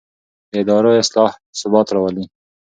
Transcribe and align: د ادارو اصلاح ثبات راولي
د 0.51 0.53
ادارو 0.61 0.91
اصلاح 1.01 1.31
ثبات 1.59 1.87
راولي 1.95 2.25